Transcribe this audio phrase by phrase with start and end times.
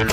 [0.00, 0.12] أهلا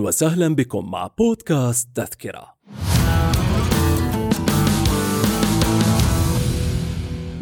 [0.00, 2.54] وسهلا بكم مع بودكاست تذكرة.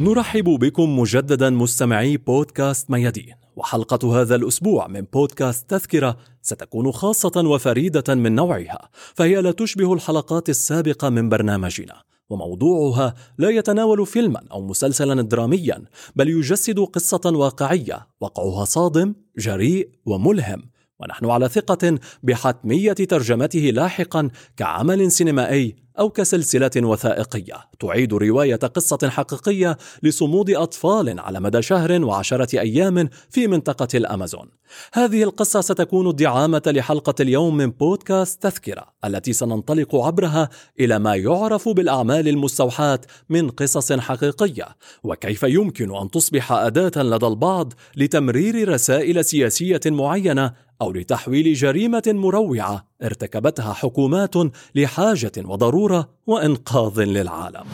[0.00, 8.14] نرحب بكم مجددا مستمعي بودكاست ميادين وحلقة هذا الأسبوع من بودكاست تذكرة ستكون خاصة وفريدة
[8.14, 12.15] من نوعها فهي لا تشبه الحلقات السابقة من برنامجنا.
[12.30, 15.84] وموضوعها لا يتناول فيلما أو مسلسلا دراميا
[16.16, 20.75] بل يجسد قصة واقعية وقعها صادم جريء وملهم.
[21.00, 29.76] ونحن على ثقة بحتمية ترجمته لاحقا كعمل سينمائي أو كسلسلة وثائقية تعيد رواية قصة حقيقية
[30.02, 34.48] لصمود أطفال على مدى شهر وعشرة أيام في منطقة الأمازون.
[34.92, 40.48] هذه القصة ستكون الدعامة لحلقة اليوم من بودكاست تذكرة التي سننطلق عبرها
[40.80, 44.68] إلى ما يعرف بالأعمال المستوحاة من قصص حقيقية
[45.02, 52.86] وكيف يمكن أن تصبح أداة لدى البعض لتمرير رسائل سياسية معينة أو لتحويل جريمة مروعة
[53.02, 54.34] ارتكبتها حكومات
[54.74, 57.64] لحاجة وضرورة وإنقاذ للعالم.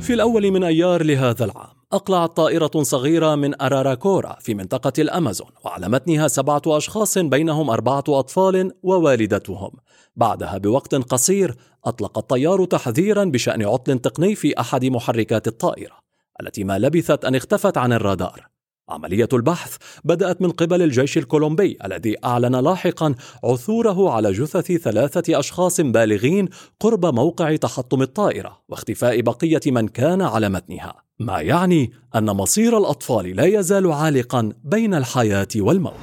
[0.00, 5.88] في الأول من أيار لهذا العام أقلعت طائرة صغيرة من أراراكورا في منطقة الأمازون وعلى
[5.88, 9.70] متنها سبعة أشخاص بينهم أربعة أطفال ووالدتهم
[10.16, 16.05] بعدها بوقت قصير أطلق الطيار تحذيرا بشأن عطل تقني في أحد محركات الطائرة
[16.40, 18.46] التي ما لبثت أن اختفت عن الرادار.
[18.88, 25.80] عملية البحث بدأت من قبل الجيش الكولومبي الذي أعلن لاحقا عثوره على جثث ثلاثة أشخاص
[25.80, 26.48] بالغين
[26.80, 30.94] قرب موقع تحطم الطائرة واختفاء بقية من كان على متنها.
[31.18, 35.94] ما يعني أن مصير الأطفال لا يزال عالقا بين الحياة والموت.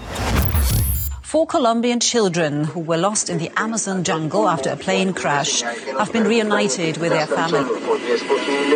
[1.34, 5.64] Four Colombian children who were lost in the Amazon jungle after a plane crash
[6.00, 8.73] have been reunited with their family.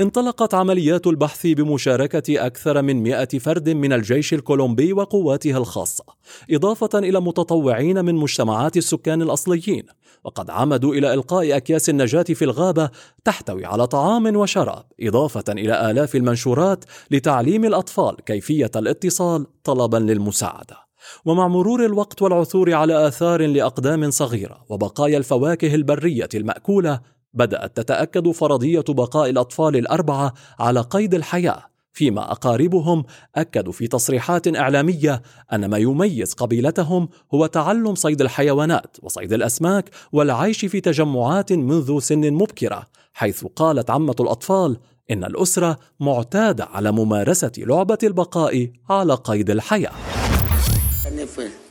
[0.00, 6.04] انطلقت عمليات البحث بمشاركة أكثر من مئة فرد من الجيش الكولومبي وقواته الخاصة
[6.50, 9.86] إضافة إلى متطوعين من مجتمعات السكان الأصليين.
[10.26, 12.90] وقد عمدوا إلى إلقاء أكياس النجاة في الغابة
[13.24, 20.76] تحتوي على طعام وشراب إضافة إلى آلاف المنشورات لتعليم الأطفال كيفية الاتصال طلبا للمساعدة.
[21.24, 27.00] ومع مرور الوقت والعثور على آثار لأقدام صغيرة وبقايا الفواكه البرية المأكولة
[27.34, 31.62] بدأت تتأكد فرضية بقاء الأطفال الأربعة على قيد الحياة
[31.96, 39.32] فيما أقاربهم أكدوا في تصريحات إعلامية أن ما يميز قبيلتهم هو تعلم صيد الحيوانات وصيد
[39.32, 44.76] الأسماك والعيش في تجمعات منذ سن مبكرة حيث قالت عمة الأطفال
[45.10, 49.92] إن الأسرة معتادة على ممارسة لعبة البقاء على قيد الحياة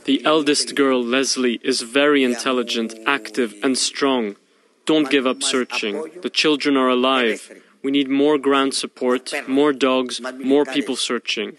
[0.06, 4.36] The eldest girl, Leslie, is very intelligent, active, and strong.
[4.86, 5.94] Don't give up searching.
[6.22, 7.40] The children are alive.
[7.86, 9.24] We need more ground support,
[9.60, 10.14] more dogs,
[10.52, 11.50] more people searching.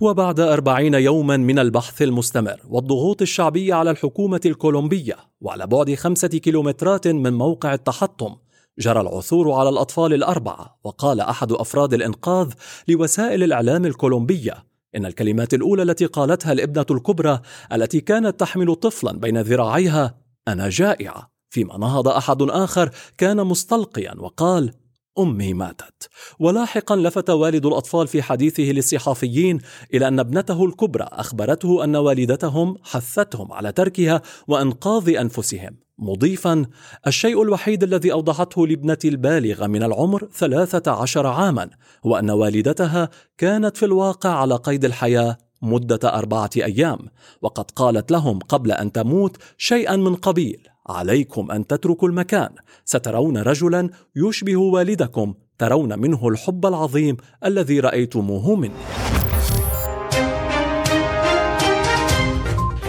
[0.00, 7.08] وبعد أربعين يوما من البحث المستمر والضغوط الشعبية على الحكومة الكولومبية وعلى بعد خمسة كيلومترات
[7.08, 8.36] من موقع التحطم
[8.78, 12.52] جرى العثور على الأطفال الأربعة وقال أحد أفراد الإنقاذ
[12.88, 14.64] لوسائل الإعلام الكولومبية
[14.96, 17.40] إن الكلمات الأولى التي قالتها الابنة الكبرى
[17.72, 20.14] التي كانت تحمل طفلا بين ذراعيها
[20.48, 21.35] أنا جائعة.
[21.50, 24.72] فيما نهض أحد آخر كان مستلقيا وقال
[25.18, 26.08] أمي ماتت.
[26.38, 29.60] ولاحقا لفت والد الأطفال في حديثه للصحافيين
[29.94, 35.76] إلى أن ابنته الكبرى أخبرته أن والدتهم حثتهم على تركها وإنقاذ أنفسهم.
[35.98, 36.66] مضيفا
[37.06, 41.70] الشيء الوحيد الذي أوضحته لابنتي البالغه من العمر ثلاثة عشر عاما
[42.06, 46.98] هو ان والدتها كانت في الواقع على قيد الحياة مدة أربعة أيام
[47.42, 50.68] وقد قالت لهم قبل أن تموت شيئا من قبيل.
[50.88, 52.48] عليكم أن تتركوا المكان.
[52.84, 58.74] سترون رجلا يشبه والدكم ترون منه الحب العظيم الذي رأيتموه مني.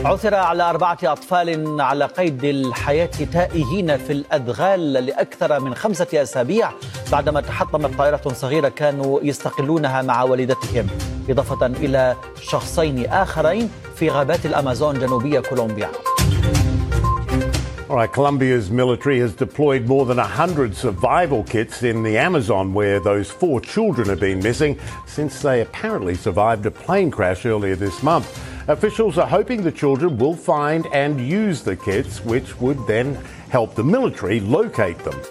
[0.06, 6.72] عثر على أربعة أطفال على قيد الحياة تائهين في الأدغال لأكثر من خمسة أسابيع
[7.12, 10.88] بعدما تحطمت طائرة صغيرة كانوا يستقلونها مع والدتهم
[11.30, 15.90] إضافة إلى شخصين آخرين في غابات الأمازون جنوبية كولومبيا.
[17.90, 23.00] All right, Colombia's military has deployed more than 100 survival kits in the Amazon where
[23.00, 28.04] those four children have been missing since they apparently survived a plane crash earlier this
[28.04, 28.28] month.
[28.68, 33.16] Officials are hoping the children will find and use the kits, which would then
[33.52, 35.22] help the military locate them.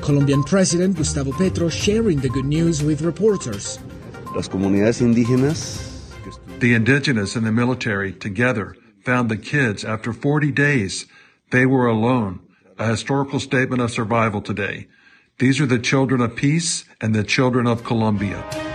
[0.00, 3.78] Colombian President Gustavo Petro sharing the good news with reporters.
[4.34, 5.90] Las comunidades indígenas
[6.58, 11.06] the indigenous and the military together found the kids after 40 days.
[11.50, 12.40] They were alone.
[12.78, 14.88] A historical statement of survival today.
[15.38, 18.71] These are the children of peace and the children of Colombia.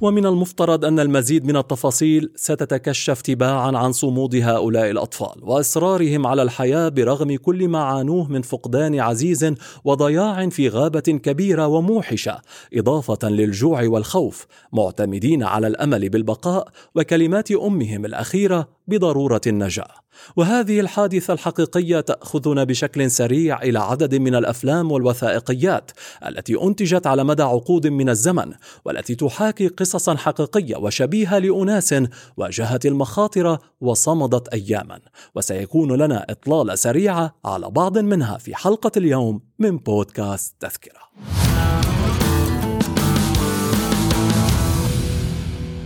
[0.00, 6.88] ومن المفترض أن المزيد من التفاصيل ستتكشف تباعا عن صمود هؤلاء الأطفال وإصرارهم على الحياة
[6.88, 9.54] برغم كل ما عانوه من فقدان عزيز
[9.84, 12.40] وضياع في غابة كبيرة وموحشة
[12.74, 20.05] إضافة للجوع والخوف معتمدين على الأمل بالبقاء وكلمات أمهم الأخيرة بضرورة النجاة.
[20.36, 25.90] وهذه الحادثة الحقيقية تأخذنا بشكل سريع إلى عدد من الأفلام والوثائقيات
[26.26, 28.52] التي أنتجت على مدى عقود من الزمن
[28.84, 31.94] والتي تحاكي قصصا حقيقية وشبيهة لأناس
[32.36, 35.00] واجهت المخاطر وصمدت اياما.
[35.34, 41.00] وسيكون لنا إطلالة سريعة على بعض منها في حلقة اليوم من بودكاست تذكرة.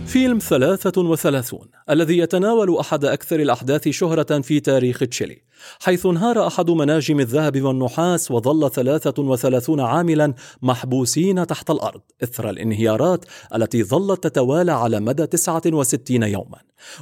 [0.05, 5.41] فيلم 33 الذي يتناول أحد أكثر الأحداث شهرة في تاريخ تشيلي
[5.79, 13.83] حيث انهار أحد مناجم الذهب والنحاس وظل 33 عاملا محبوسين تحت الأرض إثر الانهيارات التي
[13.83, 16.57] ظلت تتوالى على مدى 69 يوما.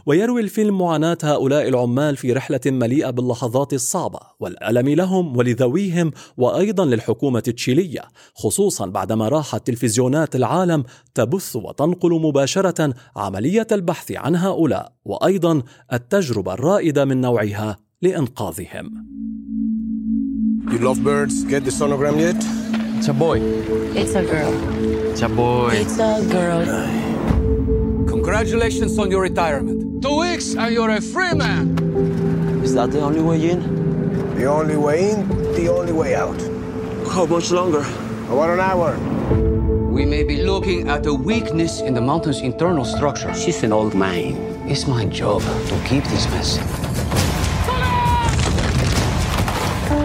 [0.05, 7.43] ويروي الفيلم معاناة هؤلاء العمال في رحلة مليئة باللحظات الصعبة والألم لهم ولذويهم وأيضا للحكومة
[7.47, 8.01] التشيلية
[8.35, 10.83] خصوصا بعدما راحت تلفزيونات العالم
[11.13, 14.78] تبث وتنقل مباشرة عملية البحث عن هؤلاء.
[15.04, 15.62] وأيضا
[15.92, 18.90] التجربة الرائدة من نوعها لإنقاذهم.
[20.70, 21.44] You love birds.
[21.44, 22.36] Get the sonogram yet?
[22.98, 23.38] It's a boy.
[23.94, 24.54] It's a girl.
[25.10, 25.70] It's a boy.
[25.72, 26.64] It's a girl.
[28.08, 30.02] Congratulations on your retirement.
[30.02, 31.78] Two weeks and you're a free man.
[32.64, 33.60] Is that the only way in?
[34.36, 36.40] The only way in, the only way out.
[37.12, 37.84] How much longer?
[38.28, 38.96] About an hour.
[39.92, 43.32] We may be looking at a weakness in the mountain's internal structure.
[43.34, 44.34] She's an old mine.
[44.69, 46.59] It's my job to keep this mess.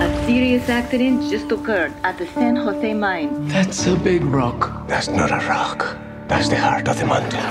[0.01, 3.47] A serious accident just occurred at the San Jose mine.
[3.49, 4.89] That's a big rock.
[4.89, 5.99] That's not a rock.
[6.29, 7.43] That's the heart of the mountain.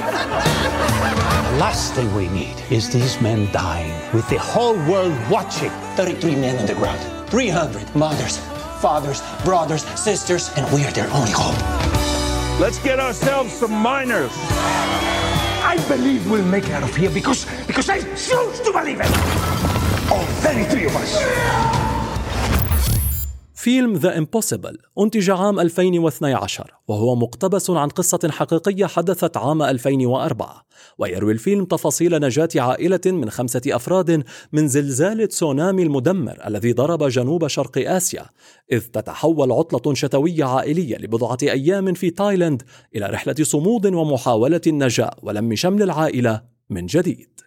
[1.52, 5.70] The last thing we need is these men dying with the whole world watching.
[5.96, 8.40] 33 men on the ground, 300 mothers,
[8.82, 11.62] fathers, brothers, sisters, and we are their only hope.
[12.60, 14.34] Let's get ourselves some miners.
[15.74, 19.08] I believe we'll make it out of here because because I choose to believe it.
[20.12, 21.93] All 33 of us.
[23.64, 30.66] فيلم The Impossible أنتج عام 2012 وهو مقتبس عن قصة حقيقية حدثت عام 2004
[30.98, 34.24] ويروي الفيلم تفاصيل نجاة عائلة من خمسة أفراد
[34.54, 38.26] من زلزال تسونامي المدمر الذي ضرب جنوب شرق آسيا
[38.72, 42.64] إذ تتحول عطلة شتوية عائلية لبضعة أيام في تايلاند
[42.96, 47.43] إلى رحلة صمود ومحاولة النجاة ولم شمل العائلة من جديد.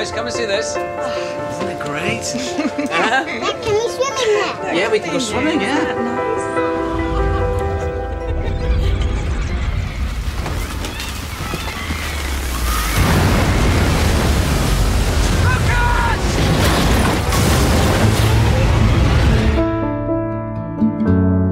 [0.00, 0.76] Boys, come and see this.
[0.76, 2.22] Isn't it great?
[2.24, 4.74] Can we swim in there?
[4.74, 5.94] yeah, we can go swimming, yeah.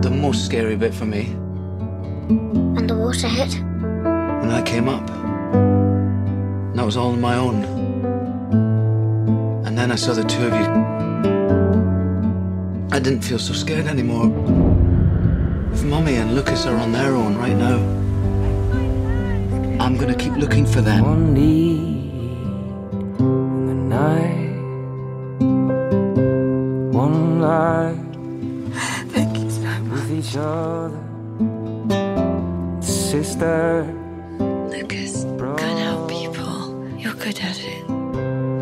[0.01, 1.33] The most scary bit for me
[2.79, 3.61] And the water hit?
[4.41, 5.07] when I came up.
[6.71, 8.18] And I was all on my own.
[9.89, 10.69] And then I saw the two of you.
[12.93, 14.27] I didn't feel so scared anymore.
[15.73, 17.79] If Mummy and Lucas are on their own right now,
[19.83, 21.05] I'm gonna keep looking for them.
[21.05, 22.03] One need
[23.19, 24.59] in the night,
[26.93, 27.97] one life
[29.15, 31.01] Thank you so with each other,
[32.83, 33.98] sister.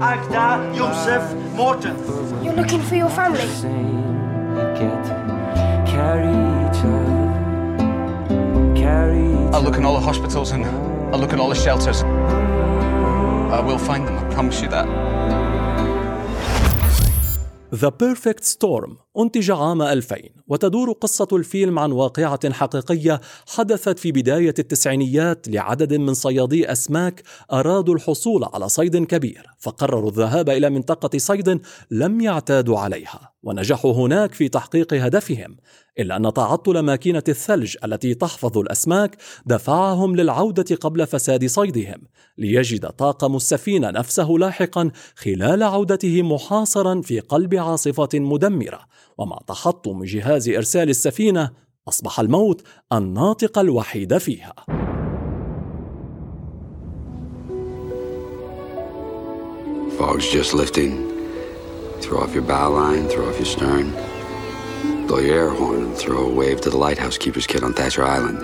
[0.01, 1.97] Agda, Joseph, Morton.
[2.45, 3.47] You're looking for your family?
[4.79, 7.27] Get to carry each other,
[8.77, 10.67] carry each I'll look in all the hospitals and
[11.15, 12.03] I'll look in all the shelters.
[12.03, 14.87] I will find them, I promise you that.
[17.71, 20.17] The Perfect Storm أنتج عام 2000
[20.49, 27.95] وتدور قصة الفيلم عن واقعة حقيقية حدثت في بداية التسعينيات لعدد من صيادي أسماك أرادوا
[27.95, 34.49] الحصول على صيد كبير فقرروا الذهاب إلى منطقة صيد لم يعتادوا عليها ونجحوا هناك في
[34.49, 35.57] تحقيق هدفهم
[35.99, 42.03] إلا أن تعطل ماكينة الثلج التي تحفظ الأسماك دفعهم للعودة قبل فساد صيدهم
[42.39, 48.81] ليجد طاقم السفينة نفسه لاحقا خلال عودته محاصرا في قلب عاصفة مدمرة.
[49.19, 51.51] ومع تحطم جهاز إرسال السفينة
[51.89, 54.55] أصبح الموت الناطق الوحيد فيها
[59.99, 60.93] Fog's just lifting.
[62.03, 63.93] Throw off your bow line, throw off your stern.
[65.07, 68.05] Blow your air horn and throw a wave to the lighthouse keeper's kid on Thatcher
[68.05, 68.41] Island.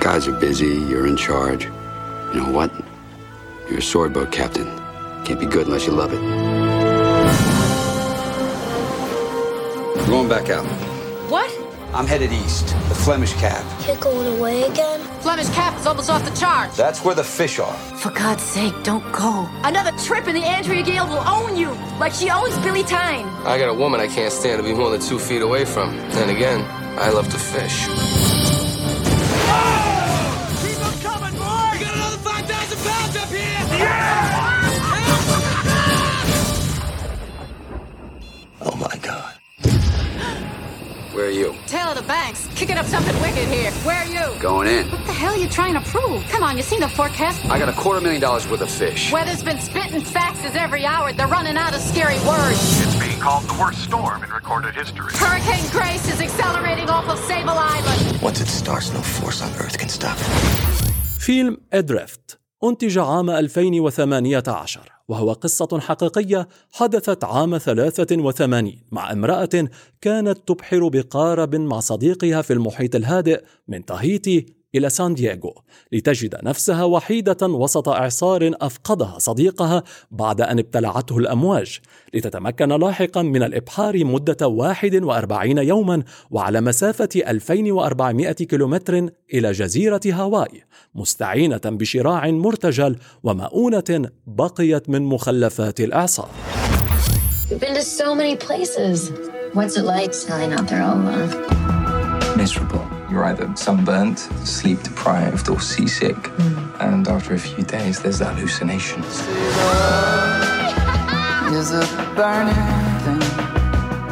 [0.00, 1.66] Guys are busy, you're in charge.
[2.34, 2.72] You know what?
[3.70, 4.66] You're a sword boat captain.
[5.24, 6.65] Can't be good unless you love it.
[10.06, 10.64] We're going back out.
[11.28, 11.50] What?
[11.92, 13.64] I'm headed east, the Flemish Cap.
[13.88, 15.00] You're going away again?
[15.20, 16.76] Flemish Cap is almost off the charts.
[16.76, 17.72] That's where the fish are.
[17.72, 19.48] For God's sake, don't go.
[19.64, 23.26] Another trip and the Andrea Gale will own you, like she owns Billy Tyne.
[23.44, 25.90] I got a woman I can't stand to be more than two feet away from.
[25.90, 26.64] And again,
[27.00, 28.35] I love to fish.
[41.25, 41.55] Where are you?
[41.67, 43.71] Tail of the banks, kicking up something wicked here.
[43.87, 44.39] Where are you?
[44.39, 44.83] Going in.
[44.91, 46.23] What the hell are you trying to prove?
[46.29, 47.43] Come on, you seen the forecast?
[47.45, 49.11] I got a quarter million dollars worth of fish.
[49.11, 51.11] Weather's been spitting faxes every hour.
[51.13, 52.59] They're running out of scary words.
[52.83, 55.11] It's being called the worst storm in recorded history.
[55.13, 58.21] Hurricane Grace is accelerating off of Sable Island.
[58.21, 60.27] Once it starts, no force on Earth can stop it.
[61.19, 69.68] فيلم إدريفت أنتج عام 2018 وهو قصة حقيقية حدثت عام 83 مع امرأة
[70.00, 74.46] كانت تبحر بقارب مع صديقها في المحيط الهادئ من تاهيتي
[74.76, 75.54] إلى سان دييغو
[75.92, 81.80] لتجد نفسها وحيدة وسط إعصار أفقدها صديقها بعد أن ابتلعته الأمواج
[82.14, 90.64] لتتمكن لاحقا من الإبحار مدة 41 يوما وعلى مسافة 2400 كيلومتر إلى جزيرة هاواي
[90.94, 96.28] مستعينة بشراع مرتجل ومؤونة بقيت من مخلفات الإعصار
[97.48, 99.12] We've been to so many places.
[99.52, 101.56] What's it like sailing out there all alone?
[102.36, 102.95] miserable.
[103.10, 106.16] You're either sunburnt, sleep deprived, or seasick.
[106.16, 106.82] Hmm.
[106.82, 109.06] And after a few days, there's hallucinations.
[111.56, 112.54] Is a burning.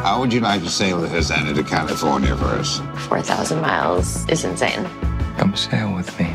[0.05, 2.79] How would you like to sail the Hosanna to California for us?
[3.07, 4.87] 4,000 miles is insane.
[5.37, 6.34] Come sail with me.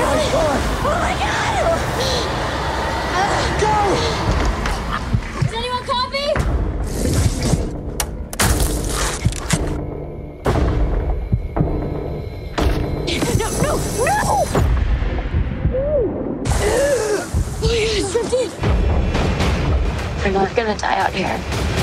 [0.00, 0.60] God!
[0.82, 1.80] Oh my god!
[3.60, 3.74] Go!
[5.42, 6.26] Does anyone copy?
[13.38, 13.72] no, no,
[14.04, 14.20] no!
[15.72, 18.44] Oh my god, Swifty!
[20.24, 21.79] We're not gonna die out here.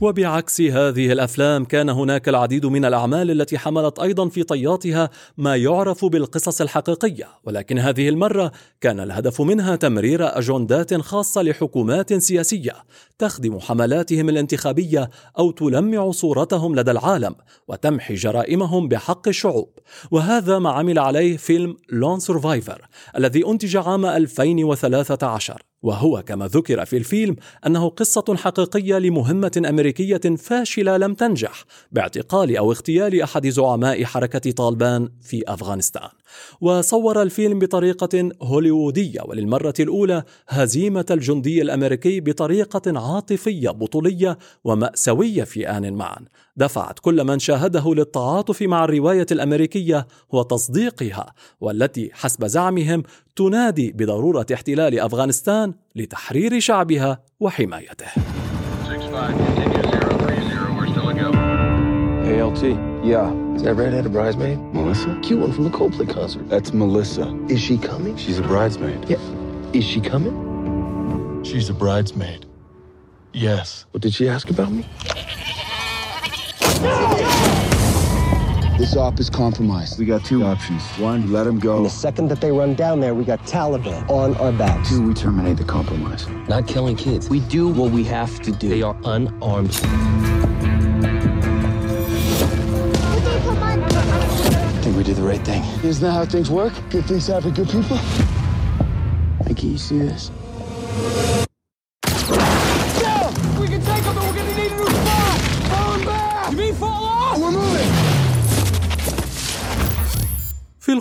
[0.00, 6.04] وبعكس هذه الأفلام كان هناك العديد من الأعمال التي حملت أيضا في طياتها ما يعرف
[6.04, 7.28] بالقصص الحقيقية.
[7.44, 12.72] ولكن هذه المرة كان الهدف منها تمرير أجندات خاصة لحكومات سياسية
[13.18, 17.34] تخدم حملاتهم الانتخابية أو تلمع صورتهم لدى العالم
[17.68, 19.78] وتمحي جرائمهم بحق الشعوب.
[20.10, 26.96] وهذا ما عمل عليه فيلم لون سرفايفر الذي أنتج عام 2013 وهو كما ذكر في
[26.96, 27.36] الفيلم
[27.66, 35.08] أنه قصة حقيقية لمهمة أمريكية فاشلة لم تنجح باعتقال أو اغتيال أحد زعماء حركة طالبان
[35.22, 36.08] في أفغانستان.
[36.60, 45.92] وصور الفيلم بطريقة هوليوودية وللمرة الأولى هزيمة الجندي الأمريكي بطريقة عاطفية بطولية ومأساوية في آن
[45.92, 46.24] معا
[46.56, 53.02] دفعت كل من شاهده للتعاطف مع الروايه الامريكيه وتصديقها والتي حسب زعمهم
[53.36, 58.06] تنادي بضروره احتلال افغانستان لتحرير شعبها وحمايته.
[62.24, 62.62] Hey, LT.
[63.12, 63.28] Yeah.
[63.56, 64.58] Is that redhead a bridesmaid?
[64.72, 65.10] Melissa?
[65.22, 66.48] Cute one from the Coldplay concert.
[66.48, 67.26] That's Melissa.
[67.54, 68.16] Is she coming?
[68.16, 69.00] She's a bridesmaid.
[69.12, 69.22] Yeah.
[69.78, 70.34] Is she coming?
[71.44, 72.46] She's a bridesmaid.
[73.34, 73.84] Yes.
[73.90, 74.82] What did she ask about me?
[78.78, 79.98] This op is compromised.
[79.98, 80.82] We got two options.
[80.98, 81.76] One, let them go.
[81.78, 84.90] And the second that they run down there, we got Taliban on our backs.
[84.90, 86.28] Two, we terminate the compromise.
[86.48, 87.30] Not killing kids.
[87.30, 88.68] We do what we have to do.
[88.68, 89.80] They are unarmed.
[94.66, 95.62] I think we did the right thing.
[95.82, 96.72] Isn't that how things work?
[96.90, 97.98] Good things happen to good people?
[99.46, 100.30] Mikey, you see this?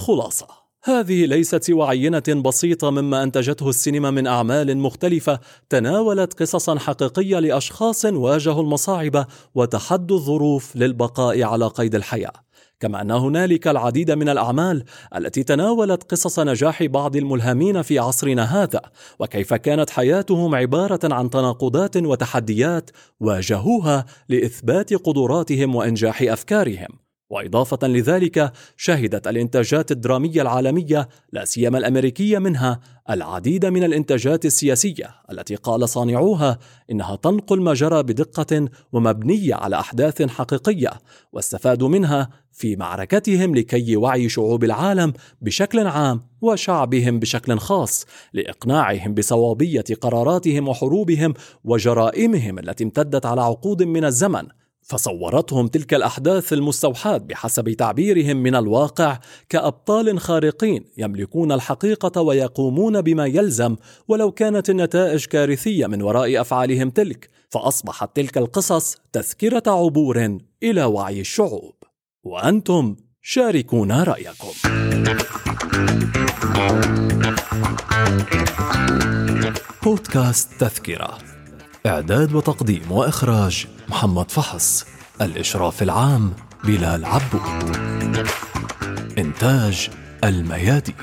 [0.03, 0.47] الخلاصة.
[0.83, 8.05] هذه ليست سوى عينة بسيطة مما أنتجته السينما من أعمال مختلفة تناولت قصصا حقيقية لأشخاص
[8.05, 12.33] واجهوا المصاعب وتحدوا الظروف للبقاء على قيد الحياة.
[12.79, 14.83] كما أن هنالك العديد من الأعمال
[15.15, 18.81] التي تناولت قصص نجاح بعض الملهمين في عصرنا هذا
[19.19, 27.02] وكيف كانت حياتهم عبارة عن تناقضات وتحديات واجهوها لإثبات قدراتهم وإنجاح أفكارهم.
[27.33, 35.55] وإضافة لذلك شهدت الإنتاجات الدرامية العالمية لا سيما الأمريكية منها العديد من الإنتاجات السياسية التي
[35.55, 36.59] قال صانعوها
[36.91, 40.91] إنها تنقل ما جرى بدقة ومبنية على أحداث حقيقية
[41.33, 49.85] واستفادوا منها في معركتهم لكي وعي شعوب العالم بشكل عام وشعبهم بشكل خاص لإقناعهم بصوابية
[50.01, 54.47] قراراتهم وحروبهم وجرائمهم التي امتدت على عقود من الزمن.
[54.83, 63.75] فصورتهم تلك الأحداث المستوحاة بحسب تعبيرهم من الواقع كأبطال خارقين يملكون الحقيقة ويقومون بما يلزم
[64.07, 71.21] ولو كانت النتائج كارثية من وراء أفعالهم تلك فأصبحت تلك القصص تذكرة عبور إلى وعي
[71.21, 71.73] الشعوب.
[72.23, 74.51] وأنتم شاركونا رأيكم.
[79.83, 81.32] بودكاست تذكرة.
[81.85, 84.85] إعداد وتقديم وإخراج محمد فحص
[85.21, 88.27] الإشراف العام بلال عبود
[89.17, 89.89] إنتاج
[90.23, 90.95] الميادين